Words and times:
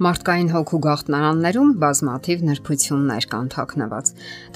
Մարդկային 0.00 0.46
հոգու 0.48 0.78
գաղտնարաններում 0.86 1.72
բազմաթիվ 1.82 2.44
նրբություններ 2.48 3.24
կան 3.34 3.50
թաքնված։ 3.52 4.06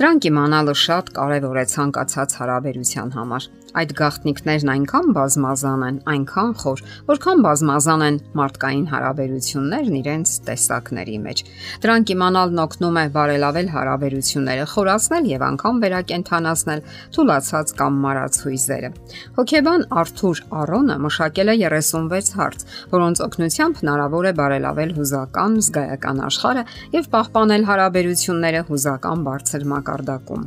Դրանք 0.01 0.29
իմանալը 0.31 0.75
շատ 0.83 1.11
կարևոր 1.19 1.59
է 1.61 1.65
ցանկացած 1.75 2.37
հարաբերության 2.41 3.13
համար։ 3.19 3.49
Այդ 3.75 3.93
գաղտնիքներն 3.99 4.71
այնքան 4.71 5.09
բազմազան 5.17 5.81
են, 5.85 5.97
այնքան 6.15 6.51
խոր, 6.63 6.83
որքան 7.09 7.41
բազմազան 7.45 8.05
են 8.07 8.19
մարդկային 8.39 8.85
հարաբերություններն 8.93 9.97
իրենց 9.99 10.35
տեսակների 10.47 11.17
մեջ։ 11.25 11.43
Դրանք 11.85 12.13
իմանալն 12.15 12.63
օգնում 12.65 12.99
է 13.03 13.05
բարելավել 13.19 13.69
հարաբերությունները, 13.75 14.69
խորացնել 14.75 15.29
եւ 15.35 15.45
անգամ 15.51 15.83
վերակենդանացնել 15.85 16.85
թուլացած 17.19 17.75
կամ 17.83 17.99
մարած 18.05 18.41
հույզերը։ 18.47 18.93
Հոգեբան 19.43 19.87
Արթուր 20.05 20.45
Արոնը 20.63 20.99
մշակել 21.05 21.51
է 21.51 21.59
36 21.67 22.33
հարց, 22.39 22.67
որոնց 22.95 23.25
օգնությամբ 23.27 23.83
հնարավոր 23.83 24.31
է 24.31 24.35
բարելավել 24.39 24.95
հուզական, 25.35 25.55
զգայական 25.65 26.19
աշխարհը 26.25 26.63
եւ 26.95 27.07
պահպանել 27.11 27.65
հարաբերությունները 27.69 28.61
հուզական 28.69 29.25
բարձր 29.27 29.65
մակարդակում։ 29.73 30.45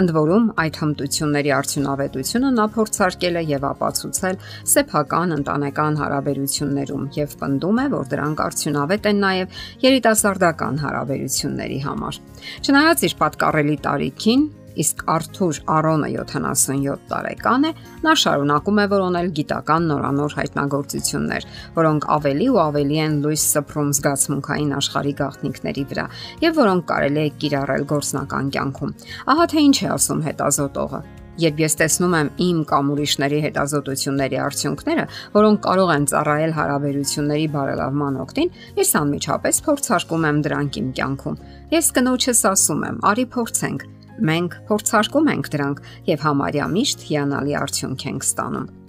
Ընդ 0.00 0.12
որում 0.16 0.44
այդ 0.62 0.78
հմտությունների 0.82 1.50
արդյունավետությունը 1.56 2.50
նա 2.56 2.66
փորձարկել 2.76 3.36
է 3.40 3.42
եւ 3.52 3.66
ապացուցել 3.70 4.36
սեփական 4.72 5.36
ընտանեկան 5.36 5.98
հարաբերություններում 6.02 7.08
եւ 7.16 7.36
պնդում 7.40 7.80
է, 7.80 7.86
որ 7.96 8.06
դրանք 8.12 8.44
արդյունավետ 8.46 9.10
են 9.10 9.18
նաեւ 9.26 9.64
երիտասարդական 9.86 10.80
հարաբերությունների 10.84 11.80
համար։ 11.86 12.20
Չնայած 12.66 13.06
իր 13.08 13.18
պատկառելի 13.24 13.76
տարիքին 13.86 14.46
իսկ 14.82 15.02
Արթուր 15.16 15.60
Արոնը 15.76 16.10
77 16.14 17.04
տարեկան 17.10 17.66
է, 17.68 17.72
նա 18.04 18.14
շարունակում 18.22 18.80
է 18.82 18.86
որոնել 18.92 19.28
գիտական 19.40 19.90
նորանոր 19.90 20.36
հայտնագործություններ, 20.40 21.48
որոնք 21.80 22.08
ավելի 22.16 22.48
ու 22.52 22.62
ավելի 22.66 23.02
են 23.06 23.18
լույս 23.26 23.44
սփռում 23.56 23.92
զգացմունքային 23.98 24.72
աշխարհի 24.80 25.14
գաղտնիքների 25.20 25.86
վրա 25.92 26.08
եւ 26.46 26.58
որոնք 26.62 26.88
կարելի 26.92 27.22
է 27.26 27.28
կիրառել 27.44 27.86
գործնական 27.96 28.50
կյանքում։ 28.56 28.96
Ահա 29.36 29.46
թե 29.52 29.62
ինչ 29.66 29.76
է 29.76 29.88
ասում 29.96 30.26
հետազոտողը։ 30.30 31.06
Երբ 31.36 31.58
ես 31.60 31.74
տեսնում 31.76 32.14
եմ 32.16 32.28
իմ 32.40 32.60
կամ 32.70 32.92
ուրիշների 32.94 33.38
հետազոտությունների 33.44 34.38
արդյունքները, 34.40 35.02
որոնք 35.34 35.60
կարող 35.66 35.90
են 35.96 36.06
ծառայել 36.12 36.54
հարաբերությունների 36.56 37.50
բարելավման 37.56 38.16
օգտին, 38.24 38.54
ես 38.80 38.94
անմիջապես 39.02 39.60
փորձարկում 39.66 40.26
եմ 40.30 40.40
դրանք 40.46 40.80
իմ 40.80 40.88
կյանքում։ 40.96 41.36
Ես 41.76 41.92
կնոջս 41.98 42.42
ասում 42.56 42.88
եմ՝ 42.88 43.04
արի 43.12 43.26
փորձենք 43.36 43.86
Մենք 44.16 44.58
փորձարկում 44.70 45.30
ենք 45.34 45.52
դրանք 45.52 45.84
եւ 46.08 46.26
համարյա 46.30 46.66
միշտ 46.72 47.06
հիանալի 47.10 47.56
արդյունք 47.60 48.06
ենք 48.10 48.28
ստանում։ 48.30 48.85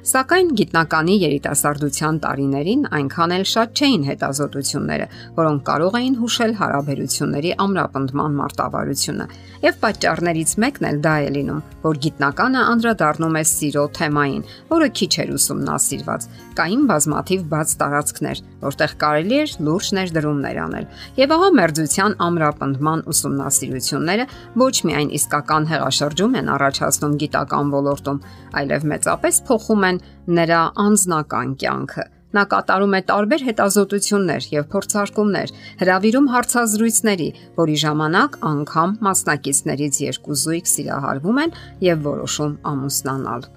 Սակայն 0.00 0.54
գիտնականի 0.56 1.14
երիտասարդության 1.20 2.18
տարիներին 2.24 2.84
այնքան 2.96 3.32
էլ 3.36 3.42
շատ 3.50 3.80
չէին 3.80 4.04
հետազոտությունները, 4.08 5.06
որոնք 5.36 5.64
կարող 5.66 5.98
էին 6.00 6.14
հուշել 6.20 6.54
հարաբերությունների 6.60 7.50
ամրապնդման 7.64 8.38
մարտավարությունը, 8.40 9.26
եւ 9.60 9.76
պատճառներից 9.84 10.54
մեկն 10.64 10.88
էլ 10.90 11.00
դա 11.04 11.14
է 11.20 11.28
լինում, 11.36 11.60
որ 11.84 12.00
գիտնականը 12.06 12.62
անդրադառնում 12.70 13.36
է 13.40 13.44
սիրո 13.50 13.84
թեմային, 14.00 14.46
որը 14.70 14.88
քիչ 15.00 15.12
էր 15.20 15.34
ուսումնասիրված։ 15.36 16.26
Կային 16.60 16.82
բազմաթիվ 16.90 17.44
բաց 17.52 17.74
տարածքներ, 17.80 18.42
որտեղ 18.64 18.94
կարելի 19.04 19.36
էր 19.40 19.54
լուրջ 19.68 19.86
ներդրումներ 20.00 20.58
անել։ 20.64 20.88
Եվ 21.20 21.34
ահա 21.36 21.50
մերձության 21.60 22.16
ամրապնդման 22.24 23.04
ուսումնասիրությունները 23.10 24.26
ոչ 24.64 24.74
միայն 24.90 25.12
իսկական 25.20 25.68
հեղաշրջում 25.70 26.36
են 26.40 26.50
առաջացնում 26.56 27.16
գիտական 27.20 27.72
ոլորտում, 27.76 28.22
այլև 28.60 28.86
մեծապես 28.90 29.40
փոխում 29.50 29.86
են 29.88 29.89
նրա 30.38 30.62
անձնական 30.84 31.54
կյանքը։ 31.60 32.04
Նա 32.30 32.44
կատարում 32.52 32.92
է 32.94 33.00
տարբեր 33.10 33.44
հետազոտություններ 33.48 34.44
եւ 34.54 34.66
փորձարկումներ, 34.74 35.52
հravirում 35.80 36.28
հարցազրույցների, 36.34 37.28
որի 37.58 37.78
ժամանակ 37.84 38.36
անգամ 38.50 38.92
մասնակիցներից 39.06 39.98
երկու 40.06 40.36
զույգ 40.44 40.70
սիրահարվում 40.74 41.40
են 41.46 41.56
եւ 41.90 42.04
որոշում 42.06 42.54
ամուսնանալ։ 42.70 43.48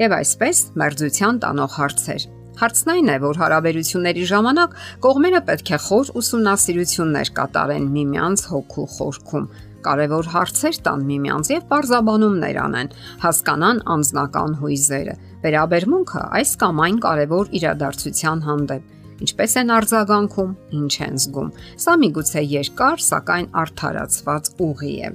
Եվ 0.00 0.16
այսպես 0.20 0.64
մերձության 0.80 1.42
տանող 1.44 1.76
հարցեր։ 1.80 2.33
Հարցն 2.54 2.90
այն 2.92 3.08
է, 3.10 3.14
որ 3.24 3.38
հարաբերությունների 3.40 4.24
ժամանակ 4.30 4.74
կողմերը 5.02 5.40
պետք 5.48 5.70
է 5.74 5.78
խոր 5.84 6.10
ուսումնասիրություններ 6.20 7.30
կատարեն 7.34 7.86
միմյանց 7.94 8.44
հոգու 8.52 8.84
խորքում, 8.94 9.48
կարևոր 9.84 10.28
հարցեր 10.34 10.78
տան 10.86 11.02
միմյանց 11.08 11.50
եւ 11.50 11.64
բարձաբանումներ 11.74 12.58
անեն, 12.64 12.92
հասկանան 13.24 13.80
անznական 13.94 14.54
հույզերը, 14.62 15.16
վերաբերմունքը 15.44 16.22
այս 16.38 16.52
կամ 16.62 16.82
այն 16.84 17.00
կարևոր 17.04 17.50
իրադարձության 17.58 18.44
հանդեպ 18.48 18.92
ինչպես 19.24 19.52
են 19.60 19.70
արձագանքում, 19.74 20.54
ինչ 20.78 20.94
են 21.06 21.18
զգում։ 21.22 21.50
Սա 21.84 21.94
միգուցե 22.02 22.42
երկար, 22.50 23.02
սակայն 23.04 23.46
արդարացված 23.62 24.50
ուղի 24.64 24.94
է։ 25.06 25.10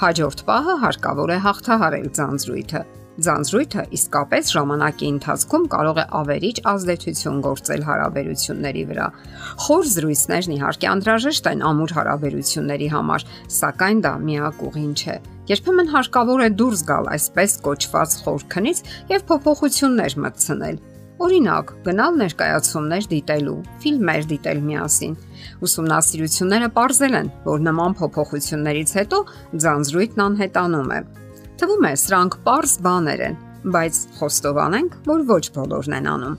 Հաջորդ 0.00 0.42
պահը 0.48 0.74
հարկավոր 0.84 1.30
է 1.34 1.38
հաղթահարել 1.44 2.06
ձանձրույթը, 2.16 2.82
Ձանձրույթը 3.20 3.82
իսկապես 3.96 4.50
ժամանակի 4.54 5.08
ընթացքում 5.12 5.64
կարող 5.72 5.98
է 6.00 6.04
ավերիչ 6.20 6.54
ազդեցություն 6.70 7.40
գործել 7.44 7.82
հարաբերությունների 7.84 8.84
վրա։ 8.90 9.08
Խոր 9.64 9.90
զրույցներն 9.94 10.54
իհարկե 10.56 10.88
անհրաժեշտ 10.90 11.50
են 11.50 11.64
ամուր 11.70 11.94
հարաբերությունների 11.98 12.88
համար, 12.94 13.26
սակայն 13.60 14.00
դա 14.06 14.14
միակ 14.24 14.64
ուղին 14.70 14.94
չէ։ 14.96 15.16
Երբեմն 15.50 15.92
հարկավոր 15.92 16.44
է 16.46 16.48
դուրս 16.62 16.84
գալ 16.88 17.12
այսպես 17.20 17.58
կոչված 17.68 18.16
խոր 18.24 18.46
քնից 18.54 18.82
եւ 19.12 19.26
փոփոխություններ 19.28 20.16
մտցնել։ 20.24 20.82
Օրինակ, 21.20 21.72
գնալ 21.84 22.14
ներկայացումներ 22.16 23.08
դիտելու, 23.10 23.56
ֆիլմեր 23.82 24.28
դիտել 24.30 24.62
միասին։ 24.70 25.16
Ուսումնասիրությունները 25.68 26.72
ողրզել 26.80 27.20
են, 27.20 27.32
որ 27.44 27.64
նման 27.68 27.96
փոփոխություններից 28.00 28.98
հետո 29.02 29.24
ձանձրույթն 29.60 30.24
անհետանում 30.30 30.94
է։ 30.96 31.00
Թվում 31.60 31.82
է 31.84 31.88
սրանք 32.00 32.34
པարզ 32.40 32.74
բաներ 32.80 33.22
են, 33.26 33.34
բայց 33.74 33.96
խոստովանենք, 34.16 34.94
որ 35.10 35.24
ոչ 35.28 35.42
բոլորն 35.52 35.96
են 35.98 36.06
անում։ 36.08 36.38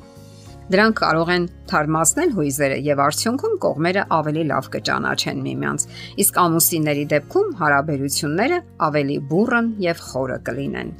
Դրանք 0.74 0.96
կարող 0.98 1.32
են 1.36 1.46
թարմացնել 1.70 2.34
հույզերը 2.40 2.80
եւ 2.88 3.04
արդյունքում 3.06 3.54
կողմերը 3.66 4.06
ավելի 4.18 4.46
լավ 4.50 4.70
կճանաչեն 4.76 5.44
միմյանց, 5.46 5.86
իսկ 6.26 6.42
ամուսինների 6.46 7.06
դեպքում 7.14 7.56
հարաբերությունները 7.62 8.59
ավելի 8.90 9.18
բուրըն 9.30 9.74
եւ 9.86 10.06
խորը 10.09 10.40
կլինեն։ 10.50 10.94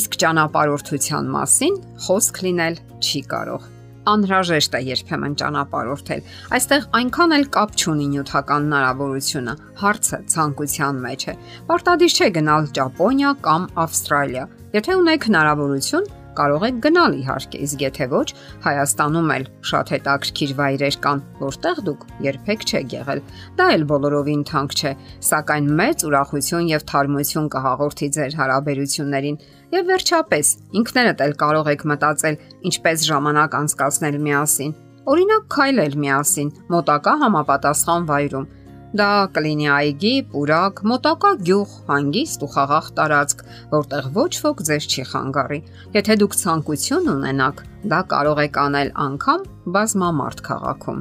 Իսկ 0.00 0.18
ճանապարհորդության 0.24 1.32
մասին 1.38 1.80
խոսք 2.04 2.42
լինել 2.48 2.82
չի 3.00 3.24
կարող 3.32 3.73
անհրաժեշտ 4.12 4.74
է 4.78 4.80
երբեմն 4.88 5.36
ճանապարհորդել։ 5.40 6.26
Այստեղ 6.58 6.88
այնքան 6.98 7.36
էլ 7.38 7.46
կապ 7.56 7.76
չունի 7.78 8.08
նյութական 8.14 8.68
հնարավորությունը, 8.68 9.54
հարցը 9.84 10.18
ցանկության 10.34 11.00
մեջ 11.04 11.24
է։ 11.24 11.34
Պարտադիր 11.70 12.18
չէ 12.18 12.28
գնալ 12.38 12.68
Ճապոնիա 12.78 13.32
կամ 13.48 13.66
Ավստրալիա։ 13.84 14.44
Եթե 14.74 14.98
ունեք 15.04 15.28
հնարավորություն, 15.30 16.08
կարող 16.38 16.66
եք 16.68 16.78
գնալ 16.84 17.16
իհարկե, 17.20 17.58
իսկ 17.64 17.84
եթե 17.84 18.08
ոչ, 18.14 18.28
Հայաստանում 18.64 19.32
էլ 19.34 19.44
շատ 19.70 19.92
հետաքրքիր 19.94 20.54
վայրեր 20.60 20.96
կան, 21.04 21.22
որտեղ 21.40 21.82
դուք 21.88 22.06
երբեք 22.28 22.64
չեք 22.64 22.96
եղել։ 22.98 23.20
Դա 23.58 23.66
էլ 23.74 23.84
բոլորովին 23.94 24.46
թանկ 24.50 24.74
չէ, 24.74 24.92
սակայն 25.30 25.68
մեծ 25.80 26.06
ուրախություն 26.08 26.70
եւ 26.74 26.86
թարմություն 26.94 27.50
կհաղորդի 27.54 28.08
ձեր 28.18 28.38
հարաբերություններին 28.40 29.38
Եվ 29.74 29.88
վերջապես, 29.90 30.48
ինքներդ 30.78 31.22
էլ 31.24 31.32
կարող 31.40 31.68
եք 31.72 31.80
մտածել, 31.90 32.36
ինչպես 32.68 33.06
ժամանակ 33.08 33.54
անցկացնել 33.58 34.18
միասին։ 34.26 34.74
Օրինակ, 35.14 35.48
քայլել 35.54 35.96
միասին 36.04 36.52
մոտակա 36.74 37.14
համապատասխան 37.24 38.06
վայրում։ 38.10 38.46
Դա 38.94 39.08
կլինի 39.34 39.68
այգի, 39.74 40.12
պուրակ, 40.32 40.82
մոտակա 40.90 41.30
գյուղ, 41.46 41.70
հանգիստ 41.88 42.44
ու 42.46 42.50
խաղաղ 42.54 42.90
տարածք, 42.98 43.40
որտեղ 43.72 44.10
ոչ 44.18 44.32
ոք 44.44 44.62
ձեզ 44.68 44.86
չի 44.94 45.06
խանգարի։ 45.14 45.58
Եթե 45.96 46.16
դուք 46.22 46.36
ցանկություն 46.42 47.10
ունենաք, 47.14 47.64
դա 47.90 48.00
կարող 48.14 48.42
եք 48.44 48.60
անել 48.64 48.92
անգամ 49.06 49.48
բազմամարդ 49.74 50.44
քաղաքում։ 50.50 51.00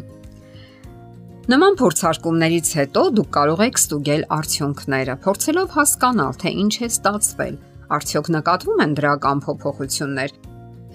Նման 1.53 1.77
փորձարկումներից 1.83 2.73
հետո 2.79 3.03
դուք 3.19 3.29
կարող 3.37 3.61
եք 3.67 3.79
ստուգել 3.83 4.25
արդյունքները, 4.39 5.15
փորձելով 5.27 5.77
հասկանալ, 5.77 6.33
թե 6.41 6.57
ինչ 6.63 6.73
է 6.73 6.89
ստացվել 6.93 7.55
Արդյոք 7.93 8.29
նկատվում 8.33 8.79
են 8.83 8.93
դրական 8.97 9.41
փոփոխություններ։ 9.43 10.31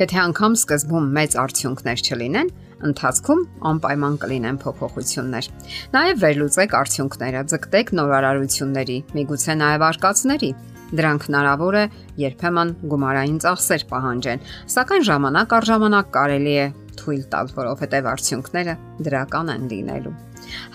Եթե 0.00 0.18
անգամ 0.22 0.54
սկզբում 0.58 1.10
մեծ 1.18 1.36
արդյունքներ 1.42 2.02
չլինեն, 2.08 2.48
ընթացքում 2.86 3.40
անպայման 3.70 4.16
կլինեն 4.22 4.58
փոփոխություններ։ 4.62 5.48
Նաև 5.94 6.20
վերլուծեք 6.22 6.76
արդյունքները, 6.78 7.44
ձգտեք 7.52 7.92
նորարարությունների, 7.98 8.98
միգուցե 9.18 9.56
նաև 9.62 9.86
արկածների։ 9.88 10.50
Դրանք 10.88 11.24
հնարավոր 11.28 11.78
է 11.78 11.84
երբեմն 12.22 12.70
գումարային 12.88 13.40
ծախսեր 13.44 13.82
պահանջեն, 13.90 14.44
սակայն 14.72 15.04
ժամանակ 15.08 15.56
առ 15.58 15.68
ժամանակ 15.68 16.12
կարելի 16.16 16.54
է 16.58 16.68
թույլ 16.98 17.24
տալ, 17.34 17.52
որովհետև 17.58 18.08
արդյունքները 18.14 18.74
դրական 19.08 19.52
են 19.54 19.68
լինելու։ 19.72 20.14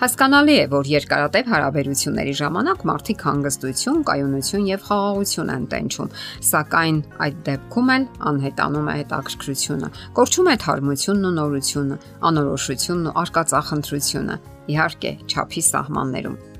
Հասկանալի 0.00 0.54
է, 0.60 0.64
որ 0.74 0.88
երկարատև 0.92 1.50
հարաբերությունների 1.54 2.34
ժամանակ 2.40 2.84
մարդիկ 2.90 3.24
հանգստություն, 3.28 4.00
կայունություն 4.10 4.68
եւ 4.70 4.86
խաղաղություն 4.88 5.52
են 5.54 5.68
տենչում, 5.74 6.14
սակայն 6.50 7.02
այդ 7.26 7.38
դեպքում 7.50 7.92
էլ 7.96 8.08
անհետանում 8.32 8.88
է 8.94 8.96
հետաքրքրությունը, 9.02 9.92
կորչում 10.20 10.50
է 10.54 10.56
թարմությունն 10.64 11.28
ու 11.28 11.36
նորությունը, 11.42 12.00
անորոշությունն 12.30 13.06
ու 13.10 13.16
արկածախնդրությունը, 13.24 14.40
իհարկե, 14.74 15.16
ճափի 15.34 15.64
սահմաններում։ 15.74 16.53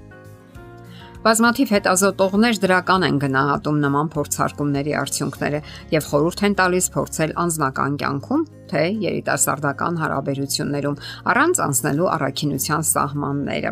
Բազմաթիվ 1.24 1.70
հետազոտողներ 1.72 2.58
դրական 2.60 3.04
են 3.06 3.18
գնահատում 3.22 3.76
նման 3.80 4.08
փորձարկումների 4.12 4.92
արդյունքները 5.00 5.60
եւ 5.94 6.08
խորհուրդ 6.10 6.40
են 6.44 6.56
տալիս 6.58 6.88
փորձել 6.96 7.30
անձնական 7.40 7.94
կյանքում, 8.02 8.42
թե 8.68 8.82
երիտասարդական 9.04 9.94
հարաբերություններում 10.02 10.98
առանց 11.32 11.62
անցնելու 11.64 12.10
առաքինության 12.16 12.84
սահմանները։ 12.90 13.70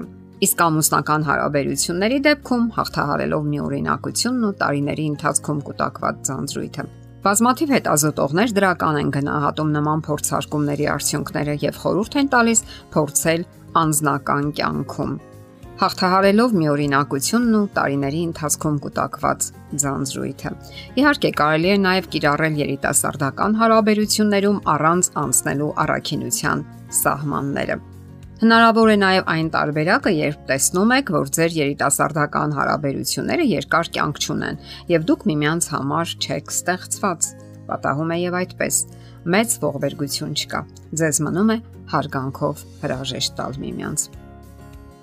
Իսկ 0.48 0.62
ամուսնական 0.64 1.26
հարաբերությունների 1.28 2.18
դեպքում 2.24 2.64
հաղթահարելով 2.76 3.42
մի 3.52 3.60
օրինակությունն 3.68 4.46
ու 4.48 4.54
տարիների 4.62 5.04
ընթացքում 5.12 5.60
կուտակված 5.68 6.22
ձանձրույթը։ 6.32 6.86
Բազմաթիվ 7.22 7.74
հետազոտողներ 7.76 8.56
դրական 8.56 8.96
են 9.02 9.12
գնահատում 9.18 9.76
նման 9.76 10.00
փորձարկումների 10.08 10.88
արդյունքները 10.96 11.58
եւ 11.68 11.82
խորհուրդ 11.84 12.18
են 12.22 12.32
տալիս 12.32 12.64
փորձել 12.96 13.46
անձնական 13.82 14.50
կյանքում 14.56 15.12
հաղթահարելով 15.80 16.52
մի 16.58 16.66
օրինակությունն 16.72 17.54
ու 17.58 17.68
տարիների 17.76 18.20
ընթացքում 18.28 18.76
կուտակված 18.84 19.46
ձանձրույթը։ 19.82 20.52
Իհարկե 21.00 21.30
կարելի 21.40 21.70
է 21.72 21.78
նաև 21.86 22.10
կիրառել 22.12 22.58
երիտասարդական 22.62 23.56
հարաբերություններում 23.62 24.60
առանց 24.74 25.08
անցնելու 25.22 25.72
առաքինության 25.86 26.64
սահմանները։ 27.02 27.78
Հնարավոր 28.42 28.88
է 28.90 28.94
նաև 28.98 29.28
այն 29.32 29.48
տարբերակը, 29.54 30.12
երբ 30.18 30.38
տեսնում 30.48 30.94
եք, 30.98 31.10
որ 31.14 31.28
ձեր 31.36 31.52
երիտասարդական 31.58 32.56
հարաբերությունները 32.58 33.44
երկար 33.52 33.90
կյանք 33.96 34.18
չունեն 34.22 34.58
եւ 34.90 35.04
դուք 35.10 35.22
միմյանց 35.30 35.68
համար 35.72 36.14
չեք 36.26 36.50
ստեղծված։ 36.56 37.28
Պատահում 37.70 38.10
է 38.10 38.18
եւ 38.22 38.38
այդպես։ 38.42 38.80
Մեծ 39.36 39.54
ողբերգություն 39.62 40.34
չկա։ 40.42 40.64
Ձեզ 40.98 41.22
մնում 41.28 41.54
է 41.54 41.58
հարգանքով 41.94 42.66
հրաժեշտ 42.82 43.38
տալ 43.38 43.62
միմյանց։ 43.62 44.21